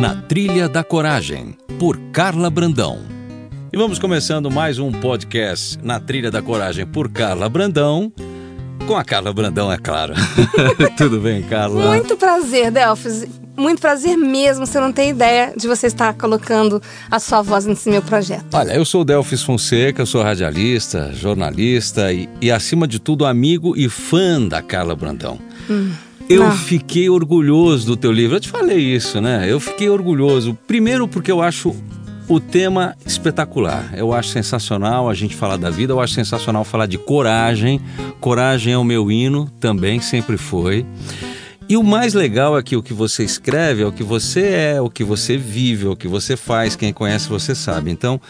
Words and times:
Na 0.00 0.16
Trilha 0.16 0.68
da 0.68 0.82
Coragem, 0.82 1.56
por 1.78 1.96
Carla 2.10 2.50
Brandão. 2.50 2.98
E 3.72 3.76
vamos 3.76 4.00
começando 4.00 4.50
mais 4.50 4.76
um 4.76 4.90
podcast 4.90 5.78
Na 5.84 6.00
Trilha 6.00 6.32
da 6.32 6.42
Coragem 6.42 6.84
por 6.84 7.08
Carla 7.08 7.48
Brandão. 7.48 8.12
Com 8.88 8.96
a 8.96 9.04
Carla 9.04 9.32
Brandão, 9.32 9.72
é 9.72 9.78
claro. 9.78 10.12
Tudo 10.98 11.20
bem, 11.20 11.42
Carla? 11.44 11.86
Muito 11.86 12.16
prazer, 12.16 12.72
Delfis. 12.72 13.24
Muito 13.56 13.80
prazer 13.80 14.16
mesmo. 14.16 14.66
Você 14.66 14.80
não 14.80 14.92
tem 14.92 15.10
ideia 15.10 15.54
de 15.56 15.68
você 15.68 15.86
estar 15.86 16.12
colocando 16.14 16.82
a 17.08 17.20
sua 17.20 17.40
voz 17.40 17.64
nesse 17.64 17.88
meu 17.88 18.02
projeto. 18.02 18.46
Olha, 18.52 18.72
eu 18.72 18.84
sou 18.84 19.02
o 19.02 19.04
Delfis 19.04 19.42
Fonseca, 19.42 20.04
sou 20.04 20.24
radialista, 20.24 21.12
jornalista 21.14 22.12
e, 22.12 22.28
e, 22.40 22.50
acima 22.50 22.88
de 22.88 22.98
tudo, 22.98 23.24
amigo 23.24 23.76
e 23.76 23.88
fã 23.88 24.42
da 24.42 24.60
Carla 24.60 24.96
Brandão. 24.96 25.38
Hum. 25.70 25.92
Eu 26.28 26.50
fiquei 26.52 27.08
orgulhoso 27.08 27.86
do 27.86 27.96
teu 27.96 28.10
livro. 28.10 28.36
Eu 28.36 28.40
te 28.40 28.48
falei 28.48 28.78
isso, 28.78 29.20
né? 29.20 29.50
Eu 29.50 29.60
fiquei 29.60 29.88
orgulhoso. 29.88 30.56
Primeiro 30.66 31.06
porque 31.06 31.30
eu 31.30 31.42
acho 31.42 31.74
o 32.28 32.40
tema 32.40 32.96
espetacular. 33.04 33.92
Eu 33.94 34.12
acho 34.12 34.30
sensacional 34.30 35.08
a 35.08 35.14
gente 35.14 35.34
falar 35.34 35.56
da 35.56 35.70
vida, 35.70 35.92
eu 35.92 36.00
acho 36.00 36.14
sensacional 36.14 36.64
falar 36.64 36.86
de 36.86 36.96
coragem. 36.96 37.80
Coragem 38.20 38.72
é 38.72 38.78
o 38.78 38.84
meu 38.84 39.10
hino, 39.10 39.50
também 39.60 40.00
sempre 40.00 40.36
foi. 40.36 40.86
E 41.68 41.76
o 41.76 41.82
mais 41.82 42.12
legal 42.12 42.58
é 42.58 42.62
que 42.62 42.76
o 42.76 42.82
que 42.82 42.92
você 42.92 43.24
escreve 43.24 43.82
é 43.82 43.86
o 43.86 43.92
que 43.92 44.02
você 44.02 44.42
é, 44.46 44.80
o 44.80 44.90
que 44.90 45.02
você 45.02 45.36
vive, 45.36 45.86
o 45.86 45.96
que 45.96 46.08
você 46.08 46.36
faz. 46.36 46.76
Quem 46.76 46.92
conhece 46.92 47.28
você 47.28 47.54
sabe. 47.54 47.90
Então, 47.90 48.20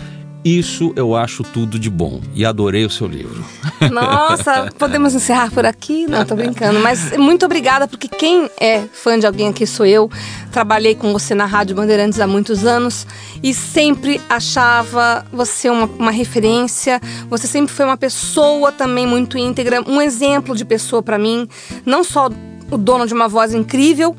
isso 0.45 0.93
eu 0.95 1.17
acho 1.17 1.43
tudo 1.43 1.79
de 1.79 1.89
bom 1.89 2.21
e 2.35 2.45
adorei 2.45 2.85
o 2.85 2.91
seu 2.91 3.07
livro. 3.07 3.43
Nossa, 3.91 4.71
podemos 4.79 5.15
encerrar 5.15 5.51
por 5.51 5.65
aqui? 5.65 6.07
Não, 6.07 6.25
tô 6.25 6.37
brincando. 6.37 6.81
Mas 6.81 7.17
muito 7.17 7.47
obrigada, 7.47 7.89
porque 7.89 8.09
quem 8.09 8.51
é 8.61 8.83
fã 8.93 9.19
de 9.19 9.27
alguém 9.27 9.49
aqui 9.49 9.67
sou 9.67 9.87
eu. 9.87 10.11
Trabalhei 10.53 10.95
com 10.95 11.13
você 11.13 11.35
na 11.35 11.47
Rádio 11.47 11.75
Bandeirantes 11.75 12.21
há 12.21 12.27
muitos 12.27 12.67
anos 12.67 13.07
e 13.43 13.55
sempre 13.55 14.21
achava 14.29 15.25
você 15.33 15.71
uma, 15.71 15.87
uma 15.87 16.11
referência. 16.11 17.01
Você 17.31 17.47
sempre 17.47 17.73
foi 17.73 17.87
uma 17.87 17.97
pessoa 17.97 18.71
também 18.71 19.07
muito 19.07 19.39
íntegra, 19.39 19.83
um 19.87 20.01
exemplo 20.01 20.55
de 20.55 20.65
pessoa 20.65 21.03
para 21.03 21.19
mim. 21.19 21.49
Não 21.87 22.05
só 22.05 22.29
o 22.71 22.77
dono 22.77 23.07
de 23.07 23.15
uma 23.15 23.29
voz 23.29 23.55
incrível, 23.55 24.15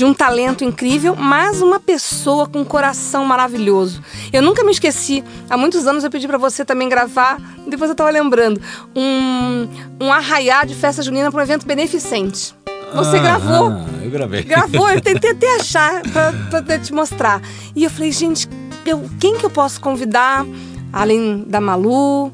de 0.00 0.04
um 0.04 0.14
talento 0.14 0.64
incrível, 0.64 1.14
mas 1.14 1.60
uma 1.60 1.78
pessoa 1.78 2.46
com 2.46 2.60
um 2.60 2.64
coração 2.64 3.24
maravilhoso. 3.24 4.02
Eu 4.32 4.42
nunca 4.42 4.62
me 4.64 4.70
esqueci. 4.70 5.24
Há 5.48 5.56
muitos 5.56 5.86
anos 5.86 6.04
eu 6.04 6.10
pedi 6.10 6.26
para 6.26 6.38
você 6.38 6.64
também 6.64 6.88
gravar, 6.88 7.38
depois 7.66 7.90
eu 7.90 7.92
estava 7.92 8.10
lembrando, 8.10 8.60
um, 8.94 9.68
um 10.00 10.12
arraiá 10.12 10.64
de 10.64 10.74
festa 10.74 11.02
junina 11.02 11.30
para 11.30 11.40
um 11.40 11.42
evento 11.42 11.66
beneficente. 11.66 12.54
Você 12.94 13.16
ah, 13.18 13.22
gravou. 13.22 13.72
Eu 14.02 14.10
gravei. 14.10 14.42
Gravou, 14.42 14.88
eu 14.88 15.00
tentei 15.02 15.30
até 15.30 15.56
achar 15.56 16.02
para 16.50 16.78
te 16.78 16.92
mostrar. 16.92 17.40
E 17.74 17.84
eu 17.84 17.90
falei, 17.90 18.10
gente, 18.10 18.48
eu, 18.84 19.08
quem 19.20 19.36
que 19.36 19.44
eu 19.44 19.50
posso 19.50 19.80
convidar? 19.80 20.44
Além 20.92 21.44
da 21.46 21.60
Malu, 21.60 22.32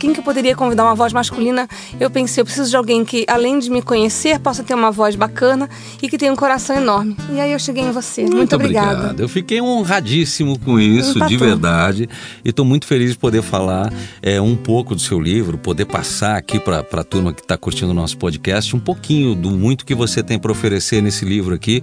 quem 0.00 0.14
que 0.14 0.20
eu 0.20 0.24
poderia 0.24 0.56
convidar 0.56 0.84
uma 0.84 0.94
voz 0.94 1.12
masculina? 1.12 1.68
Eu 2.00 2.10
pensei, 2.10 2.40
eu 2.40 2.44
preciso 2.46 2.70
de 2.70 2.76
alguém 2.76 3.04
que, 3.04 3.26
além 3.28 3.58
de 3.58 3.68
me 3.68 3.82
conhecer, 3.82 4.40
possa 4.40 4.64
ter 4.64 4.72
uma 4.72 4.90
voz 4.90 5.14
bacana 5.14 5.68
e 6.02 6.08
que 6.08 6.16
tenha 6.16 6.32
um 6.32 6.36
coração 6.36 6.74
enorme. 6.74 7.14
E 7.30 7.38
aí 7.38 7.52
eu 7.52 7.58
cheguei 7.58 7.84
em 7.84 7.92
você. 7.92 8.22
Muito, 8.22 8.36
muito 8.36 8.56
obrigada. 8.56 8.92
Obrigado. 8.92 9.20
Eu 9.20 9.28
fiquei 9.28 9.60
honradíssimo 9.60 10.58
com 10.58 10.80
isso, 10.80 11.20
de 11.26 11.36
verdade. 11.36 12.08
E 12.42 12.48
estou 12.48 12.64
muito 12.64 12.86
feliz 12.86 13.12
de 13.12 13.18
poder 13.18 13.42
falar 13.42 13.92
é, 14.22 14.40
um 14.40 14.56
pouco 14.56 14.94
do 14.94 15.00
seu 15.02 15.20
livro, 15.20 15.58
poder 15.58 15.84
passar 15.84 16.36
aqui 16.36 16.58
para 16.58 16.78
a 16.78 17.04
turma 17.04 17.34
que 17.34 17.42
está 17.42 17.58
curtindo 17.58 17.90
o 17.90 17.94
nosso 17.94 18.16
podcast 18.16 18.74
um 18.74 18.80
pouquinho 18.80 19.34
do 19.34 19.50
muito 19.50 19.84
que 19.84 19.94
você 19.94 20.22
tem 20.22 20.38
para 20.38 20.50
oferecer 20.50 21.02
nesse 21.02 21.26
livro 21.26 21.54
aqui, 21.54 21.82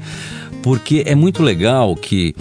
porque 0.63 1.03
é 1.05 1.13
muito 1.13 1.43
legal 1.43 1.95
que 1.95 2.35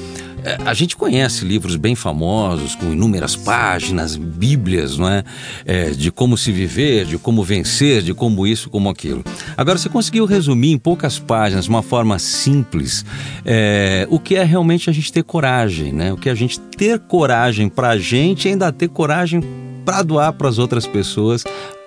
a 0.65 0.75
gente 0.75 0.97
conhece 0.97 1.45
livros 1.45 1.77
bem 1.77 1.95
famosos, 1.95 2.75
com 2.75 2.93
inúmeras 2.93 3.35
páginas, 3.35 4.17
bíblias, 4.17 4.97
não 4.97 5.09
é? 5.09 5.25
é? 5.65 5.91
De 5.91 6.11
como 6.13 6.37
se 6.37 6.53
viver, 6.53 7.05
de 7.05 7.19
como 7.19 7.43
vencer, 7.43 8.03
de 8.03 8.15
como 8.15 8.47
isso, 8.47 8.71
como 8.71 8.89
aquilo. 8.89 9.25
Agora, 9.57 9.79
você 9.79 9.89
conseguiu 9.89 10.25
resumir 10.25 10.73
em 10.73 10.79
poucas 10.79 11.19
páginas, 11.19 11.65
de 11.65 11.71
uma 11.71 11.83
forma 11.83 12.19
simples, 12.19 13.05
é, 13.45 14.07
o 14.11 14.19
que 14.19 14.37
é 14.37 14.45
realmente 14.45 14.89
a 14.89 14.93
gente 14.93 15.13
ter 15.13 15.25
coragem, 15.25 15.93
né? 15.93 16.13
O 16.13 16.17
que 16.17 16.29
é 16.29 16.33
a 16.33 16.37
gente 16.37 16.61
ter 16.61 16.99
coragem 16.99 17.69
para 17.69 17.91
a 17.91 17.99
gente 17.99 18.47
e 18.47 18.53
ainda 18.53 18.71
ter 18.73 18.89
coragem 18.89 19.43
para 19.85 20.03
doar 20.03 20.33
para 20.33 20.49
as 20.49 20.59
outras 20.59 20.87
pessoas, 20.87 21.45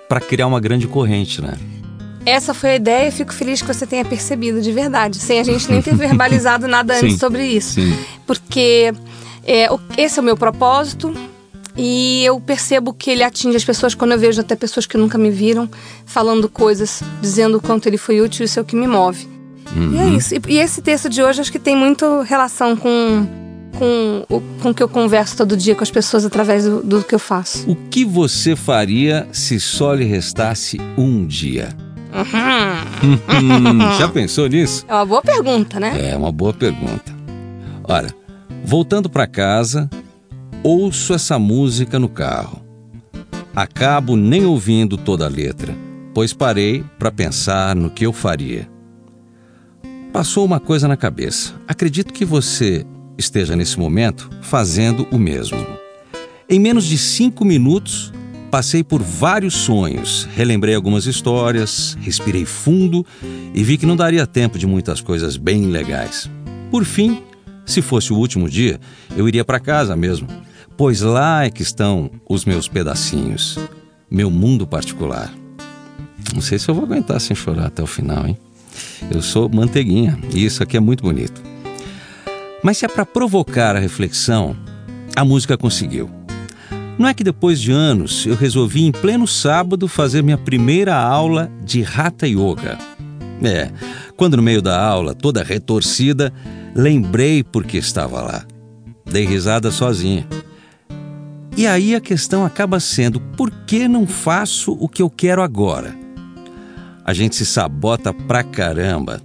para 0.08 0.20
criar 0.20 0.46
uma 0.46 0.60
grande 0.60 0.86
corrente, 0.86 1.40
né? 1.40 1.54
Essa 2.24 2.52
foi 2.52 2.70
a 2.70 2.76
ideia 2.76 3.08
e 3.08 3.10
fico 3.10 3.32
feliz 3.32 3.62
que 3.62 3.68
você 3.68 3.86
tenha 3.86 4.04
percebido 4.04 4.60
de 4.60 4.72
verdade, 4.72 5.18
sem 5.18 5.40
a 5.40 5.42
gente 5.42 5.70
nem 5.70 5.80
ter 5.80 5.94
verbalizado 5.96 6.68
nada 6.68 6.94
antes 6.94 7.12
sim, 7.12 7.18
sobre 7.18 7.46
isso. 7.46 7.80
Sim. 7.80 7.96
Porque 8.26 8.92
é, 9.44 9.68
esse 9.96 10.18
é 10.18 10.22
o 10.22 10.24
meu 10.24 10.36
propósito 10.36 11.14
e 11.76 12.22
eu 12.24 12.38
percebo 12.40 12.92
que 12.92 13.10
ele 13.10 13.22
atinge 13.22 13.56
as 13.56 13.64
pessoas 13.64 13.94
quando 13.94 14.12
eu 14.12 14.18
vejo 14.18 14.40
até 14.40 14.54
pessoas 14.54 14.86
que 14.86 14.96
nunca 14.98 15.16
me 15.16 15.30
viram 15.30 15.68
falando 16.04 16.48
coisas, 16.48 17.02
dizendo 17.22 17.58
o 17.58 17.60
quanto 17.60 17.86
ele 17.86 17.96
foi 17.96 18.20
útil, 18.20 18.44
isso 18.44 18.58
é 18.58 18.62
o 18.62 18.64
que 18.64 18.76
me 18.76 18.86
move. 18.86 19.26
Uhum. 19.74 19.94
E 19.94 19.98
é 19.98 20.02
uhum. 20.02 20.16
isso. 20.16 20.34
E, 20.34 20.40
e, 20.48 20.58
esse 20.58 20.82
texto 20.82 21.08
de 21.08 21.22
hoje 21.22 21.40
acho 21.40 21.52
que 21.52 21.58
tem 21.58 21.76
muito 21.76 22.22
relação 22.22 22.76
com, 22.76 23.26
com 23.78 24.26
o 24.28 24.40
com 24.60 24.74
que 24.74 24.82
eu 24.82 24.88
converso 24.88 25.36
todo 25.36 25.56
dia 25.56 25.74
com 25.74 25.82
as 25.82 25.90
pessoas 25.90 26.26
através 26.26 26.64
do, 26.64 26.82
do 26.82 27.02
que 27.02 27.14
eu 27.14 27.18
faço. 27.18 27.70
O 27.70 27.74
que 27.74 28.04
você 28.04 28.54
faria 28.54 29.26
se 29.32 29.58
só 29.58 29.94
lhe 29.94 30.04
restasse 30.04 30.78
um 30.98 31.26
dia? 31.26 31.70
Uhum. 32.12 33.80
Já 33.98 34.08
pensou 34.08 34.48
nisso? 34.48 34.84
É 34.88 34.94
uma 34.94 35.06
boa 35.06 35.22
pergunta, 35.22 35.80
né? 35.80 36.10
É 36.10 36.16
uma 36.16 36.32
boa 36.32 36.52
pergunta. 36.52 37.14
Olha, 37.84 38.14
voltando 38.64 39.08
para 39.08 39.26
casa, 39.26 39.88
ouço 40.62 41.12
essa 41.12 41.38
música 41.38 41.98
no 41.98 42.08
carro. 42.08 42.62
Acabo 43.54 44.16
nem 44.16 44.44
ouvindo 44.44 44.96
toda 44.96 45.26
a 45.26 45.28
letra, 45.28 45.74
pois 46.14 46.32
parei 46.32 46.84
para 46.98 47.10
pensar 47.10 47.74
no 47.74 47.90
que 47.90 48.06
eu 48.06 48.12
faria. 48.12 48.68
Passou 50.12 50.44
uma 50.44 50.58
coisa 50.60 50.88
na 50.88 50.96
cabeça. 50.96 51.54
Acredito 51.68 52.12
que 52.12 52.24
você 52.24 52.84
esteja 53.16 53.54
nesse 53.54 53.78
momento 53.78 54.30
fazendo 54.40 55.06
o 55.10 55.18
mesmo. 55.18 55.58
Em 56.48 56.58
menos 56.58 56.84
de 56.84 56.98
cinco 56.98 57.44
minutos, 57.44 58.12
Passei 58.50 58.82
por 58.82 59.00
vários 59.00 59.54
sonhos, 59.54 60.28
relembrei 60.34 60.74
algumas 60.74 61.06
histórias, 61.06 61.96
respirei 62.00 62.44
fundo 62.44 63.06
e 63.54 63.62
vi 63.62 63.78
que 63.78 63.86
não 63.86 63.94
daria 63.94 64.26
tempo 64.26 64.58
de 64.58 64.66
muitas 64.66 65.00
coisas 65.00 65.36
bem 65.36 65.66
legais. 65.66 66.28
Por 66.68 66.84
fim, 66.84 67.22
se 67.64 67.80
fosse 67.80 68.12
o 68.12 68.16
último 68.16 68.48
dia, 68.48 68.80
eu 69.16 69.28
iria 69.28 69.44
para 69.44 69.60
casa 69.60 69.94
mesmo, 69.94 70.26
pois 70.76 71.00
lá 71.00 71.44
é 71.44 71.50
que 71.50 71.62
estão 71.62 72.10
os 72.28 72.44
meus 72.44 72.66
pedacinhos, 72.66 73.56
meu 74.10 74.28
mundo 74.28 74.66
particular. 74.66 75.32
Não 76.34 76.40
sei 76.40 76.58
se 76.58 76.68
eu 76.68 76.74
vou 76.74 76.84
aguentar 76.84 77.20
sem 77.20 77.36
chorar 77.36 77.66
até 77.66 77.82
o 77.82 77.86
final, 77.86 78.26
hein? 78.26 78.36
Eu 79.12 79.22
sou 79.22 79.48
manteiguinha 79.48 80.18
e 80.34 80.44
isso 80.44 80.60
aqui 80.60 80.76
é 80.76 80.80
muito 80.80 81.04
bonito. 81.04 81.40
Mas 82.64 82.78
se 82.78 82.84
é 82.84 82.88
para 82.88 83.06
provocar 83.06 83.76
a 83.76 83.78
reflexão, 83.78 84.56
a 85.14 85.24
música 85.24 85.56
conseguiu. 85.56 86.19
Não 86.98 87.08
é 87.08 87.14
que 87.14 87.24
depois 87.24 87.60
de 87.60 87.72
anos 87.72 88.26
eu 88.26 88.34
resolvi 88.34 88.84
em 88.84 88.92
pleno 88.92 89.26
sábado 89.26 89.88
fazer 89.88 90.22
minha 90.22 90.36
primeira 90.36 90.96
aula 90.96 91.50
de 91.64 91.84
Hatha 91.84 92.26
Yoga. 92.26 92.78
É, 93.42 93.70
quando 94.16 94.36
no 94.36 94.42
meio 94.42 94.60
da 94.60 94.78
aula, 94.78 95.14
toda 95.14 95.42
retorcida, 95.42 96.32
lembrei 96.74 97.42
porque 97.42 97.78
estava 97.78 98.20
lá. 98.20 98.44
Dei 99.06 99.24
risada 99.24 99.70
sozinha. 99.70 100.26
E 101.56 101.66
aí 101.66 101.94
a 101.94 102.00
questão 102.00 102.44
acaba 102.44 102.78
sendo: 102.78 103.20
por 103.36 103.50
que 103.50 103.88
não 103.88 104.06
faço 104.06 104.76
o 104.78 104.88
que 104.88 105.02
eu 105.02 105.08
quero 105.08 105.42
agora? 105.42 105.94
A 107.04 107.12
gente 107.12 107.34
se 107.34 107.46
sabota 107.46 108.12
pra 108.12 108.44
caramba 108.44 109.22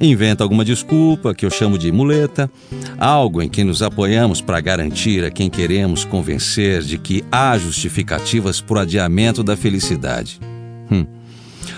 inventa 0.00 0.44
alguma 0.44 0.64
desculpa 0.64 1.34
que 1.34 1.46
eu 1.46 1.50
chamo 1.50 1.78
de 1.78 1.90
muleta, 1.90 2.50
algo 2.98 3.42
em 3.42 3.48
que 3.48 3.64
nos 3.64 3.82
apoiamos 3.82 4.40
para 4.40 4.60
garantir 4.60 5.24
a 5.24 5.30
quem 5.30 5.48
queremos 5.48 6.04
convencer 6.04 6.82
de 6.82 6.98
que 6.98 7.24
há 7.30 7.56
justificativas 7.56 8.60
por 8.60 8.78
adiamento 8.78 9.42
da 9.42 9.56
felicidade. 9.56 10.40
Hum. 10.90 11.06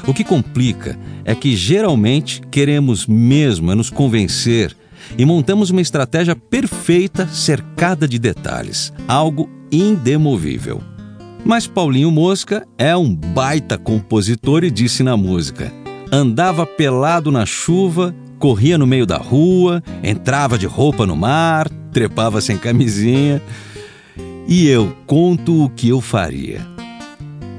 O 0.07 0.15
que 0.15 0.25
complica 0.25 0.99
é 1.25 1.35
que 1.35 1.57
geralmente 1.57 2.41
queremos 2.51 3.07
mesmo 3.07 3.71
é 3.71 3.75
nos 3.75 3.91
convencer 3.91 4.77
e 5.17 5.25
montamos 5.25 5.71
uma 5.71 5.81
estratégia 5.81 6.35
perfeita 6.35 7.27
cercada 7.29 8.07
de 8.07 8.19
detalhes, 8.19 8.93
algo 9.07 9.49
indemovível. 9.71 10.83
Mas 11.45 11.67
Paulinho 11.67 12.11
Mosca 12.11 12.67
é 12.77 12.97
um 12.97 13.15
baita 13.15 13.79
compositor 13.79 14.65
e 14.65 14.71
disse 14.71 15.03
na 15.03 15.17
música: 15.17 15.73
andava 16.11 16.67
pelado 16.67 17.31
na 17.31 17.45
chuva, 17.45 18.15
corria 18.39 18.79
no 18.79 18.87
meio 18.87 19.07
da 19.07 19.17
rua, 19.17 19.83
entrava 20.03 20.59
de 20.59 20.67
roupa 20.67 21.07
no 21.07 21.17
mar, 21.17 21.69
trepava 21.93 22.41
sem 22.41 22.57
camisinha. 22.57 23.43
E 24.47 24.67
eu 24.67 24.97
conto 25.07 25.65
o 25.65 25.71
que 25.71 25.89
eu 25.89 26.01
faria. 26.01 26.67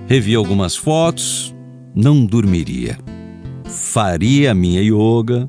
Revi 0.08 0.34
algumas 0.34 0.76
fotos, 0.76 1.54
não 1.94 2.26
dormiria. 2.26 2.98
Faria 3.66 4.56
minha 4.56 4.82
yoga, 4.82 5.46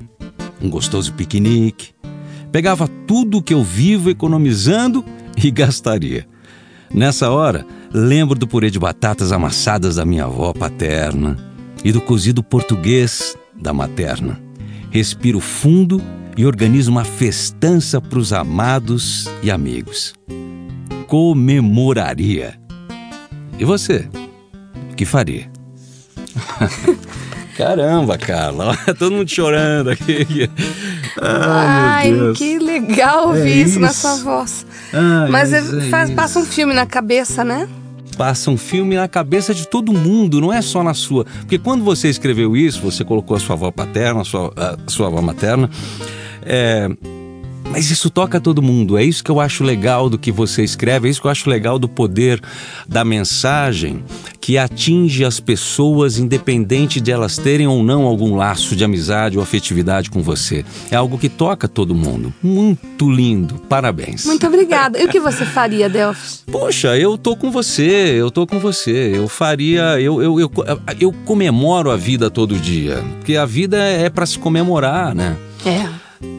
um 0.61 0.69
gostoso 0.69 1.13
piquenique. 1.13 1.89
Pegava 2.51 2.87
tudo 3.07 3.39
o 3.39 3.41
que 3.41 3.53
eu 3.53 3.63
vivo 3.63 4.09
economizando 4.09 5.03
e 5.41 5.49
gastaria. 5.49 6.27
Nessa 6.93 7.31
hora, 7.31 7.65
lembro 7.91 8.37
do 8.37 8.45
purê 8.45 8.69
de 8.69 8.77
batatas 8.77 9.31
amassadas 9.31 9.95
da 9.95 10.05
minha 10.05 10.25
avó 10.25 10.53
paterna 10.53 11.50
e 11.83 11.91
do 11.91 12.01
cozido 12.01 12.43
português 12.43 13.37
da 13.55 13.73
materna. 13.73 14.39
Respiro 14.89 15.39
fundo 15.39 16.01
e 16.37 16.45
organizo 16.45 16.91
uma 16.91 17.03
festança 17.03 17.99
para 18.01 18.19
os 18.19 18.33
amados 18.33 19.29
e 19.41 19.51
amigos. 19.51 20.13
Comemoraria. 21.07 22.59
E 23.59 23.65
você? 23.65 24.07
O 24.91 24.95
que 24.95 25.05
faria? 25.05 25.49
Caramba, 27.57 28.17
Carla, 28.17 28.75
todo 28.97 29.11
mundo 29.11 29.29
chorando 29.29 29.89
aqui. 29.89 30.49
Ai, 31.21 32.11
Ai 32.11 32.33
que 32.35 32.57
legal 32.57 33.27
ouvir 33.27 33.41
é 33.41 33.55
isso, 33.57 33.69
isso 33.71 33.79
na 33.79 33.93
sua 33.93 34.15
voz. 34.15 34.65
Ai, 34.93 35.29
mas, 35.29 35.51
mas 35.51 35.73
é 35.73 35.89
faz, 35.89 36.09
passa 36.11 36.39
um 36.39 36.45
filme 36.45 36.73
na 36.73 36.85
cabeça, 36.85 37.43
né? 37.43 37.67
Passa 38.21 38.51
um 38.51 38.55
filme 38.55 38.95
na 38.95 39.07
cabeça 39.07 39.51
de 39.51 39.67
todo 39.67 39.91
mundo, 39.91 40.39
não 40.39 40.53
é 40.53 40.61
só 40.61 40.83
na 40.83 40.93
sua. 40.93 41.25
Porque 41.25 41.57
quando 41.57 41.83
você 41.83 42.07
escreveu 42.07 42.55
isso, 42.55 42.79
você 42.79 43.03
colocou 43.03 43.35
a 43.35 43.39
sua 43.39 43.55
avó 43.55 43.71
paterna, 43.71 44.21
a 44.21 44.23
sua, 44.23 44.53
a 44.55 44.77
sua 44.91 45.07
avó 45.07 45.19
materna. 45.23 45.67
É, 46.43 46.87
mas 47.71 47.89
isso 47.89 48.11
toca 48.11 48.39
todo 48.39 48.61
mundo. 48.61 48.95
É 48.95 49.03
isso 49.03 49.23
que 49.23 49.31
eu 49.31 49.39
acho 49.39 49.63
legal 49.63 50.07
do 50.07 50.19
que 50.19 50.31
você 50.31 50.63
escreve, 50.63 51.07
é 51.07 51.09
isso 51.09 51.19
que 51.19 51.25
eu 51.25 51.31
acho 51.31 51.49
legal 51.49 51.79
do 51.79 51.89
poder 51.89 52.39
da 52.87 53.03
mensagem 53.03 54.03
que 54.41 54.57
atinge 54.57 55.23
as 55.23 55.39
pessoas, 55.39 56.17
independente 56.17 56.99
de 56.99 57.11
elas 57.11 57.37
terem 57.37 57.67
ou 57.67 57.83
não 57.83 58.03
algum 58.03 58.35
laço 58.35 58.75
de 58.75 58.83
amizade 58.83 59.37
ou 59.37 59.43
afetividade 59.43 60.09
com 60.09 60.23
você. 60.23 60.65
É 60.89 60.95
algo 60.95 61.19
que 61.19 61.29
toca 61.29 61.67
todo 61.67 61.93
mundo. 61.93 62.33
Muito 62.41 63.09
lindo. 63.09 63.55
Parabéns. 63.69 64.25
Muito 64.25 64.45
obrigada. 64.47 64.99
E 64.99 65.05
o 65.05 65.07
que 65.07 65.19
você 65.19 65.45
faria, 65.45 65.87
Delfos? 65.87 66.43
Poxa, 66.51 66.97
eu 66.97 67.17
tô 67.17 67.35
com 67.35 67.51
você, 67.51 68.15
eu 68.17 68.31
tô 68.31 68.47
com 68.47 68.59
você. 68.59 69.11
Eu 69.15 69.27
faria. 69.27 70.01
Eu, 70.01 70.21
eu, 70.21 70.39
eu, 70.39 70.51
eu 70.99 71.13
comemoro 71.23 71.91
a 71.91 71.95
vida 71.95 72.31
todo 72.31 72.57
dia. 72.57 73.03
Porque 73.19 73.37
a 73.37 73.45
vida 73.45 73.77
é 73.77 74.09
para 74.09 74.25
se 74.25 74.39
comemorar, 74.39 75.13
né? 75.13 75.37
É. 75.63 75.87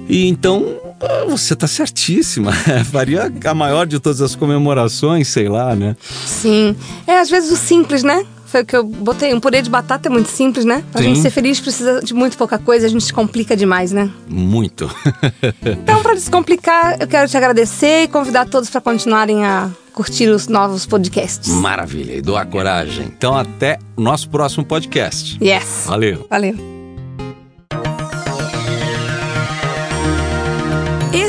E 0.09 0.27
então 0.27 0.82
você 1.29 1.55
tá 1.57 1.67
certíssima. 1.67 2.53
Faria 2.91 3.33
a 3.45 3.55
maior 3.55 3.87
de 3.87 3.99
todas 3.99 4.21
as 4.21 4.35
comemorações, 4.35 5.29
sei 5.29 5.49
lá, 5.49 5.75
né? 5.75 5.97
Sim. 6.27 6.77
É, 7.07 7.19
às 7.19 7.31
vezes 7.31 7.51
o 7.51 7.57
simples, 7.57 8.03
né? 8.03 8.25
Foi 8.47 8.61
o 8.61 8.67
que 8.67 8.77
eu 8.77 8.85
botei. 8.85 9.33
Um 9.33 9.41
purê 9.41 9.63
de 9.63 9.71
batata 9.71 10.11
é 10.11 10.13
muito 10.13 10.29
simples, 10.29 10.67
né? 10.67 10.85
Pra 10.93 11.01
Sim. 11.01 11.09
gente 11.09 11.21
ser 11.21 11.31
feliz 11.31 11.59
precisa 11.59 12.03
de 12.03 12.13
muito 12.13 12.37
pouca 12.37 12.59
coisa, 12.59 12.85
a 12.85 12.89
gente 12.89 13.03
se 13.03 13.13
complica 13.13 13.57
demais, 13.57 13.93
né? 13.93 14.11
Muito. 14.29 14.95
então, 15.65 16.03
para 16.03 16.13
descomplicar, 16.15 16.99
eu 17.01 17.09
quero 17.09 17.27
te 17.27 17.37
agradecer 17.37 18.03
e 18.03 18.09
convidar 18.09 18.47
todos 18.47 18.69
para 18.69 18.83
continuarem 18.83 19.43
a 19.47 19.71
curtir 19.95 20.29
os 20.29 20.49
novos 20.49 20.85
podcasts. 20.85 21.49
Maravilha, 21.49 22.13
e 22.13 22.21
doar 22.21 22.47
coragem. 22.47 23.07
Então, 23.07 23.35
até 23.35 23.79
o 23.97 24.03
nosso 24.03 24.29
próximo 24.29 24.67
podcast. 24.67 25.39
Yes. 25.43 25.85
Valeu. 25.87 26.27
Valeu. 26.29 26.72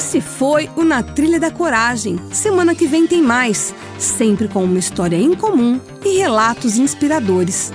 Esse 0.06 0.20
foi 0.20 0.70
o 0.76 0.84
Na 0.84 1.02
Trilha 1.02 1.40
da 1.40 1.50
Coragem. 1.50 2.20
Semana 2.30 2.76
que 2.76 2.86
vem 2.86 3.08
tem 3.08 3.22
mais, 3.22 3.74
sempre 3.98 4.50
com 4.50 4.66
uma 4.66 4.78
história 4.78 5.16
em 5.16 5.34
comum 5.34 5.80
e 6.04 6.18
relatos 6.18 6.78
inspiradores. 6.78 7.72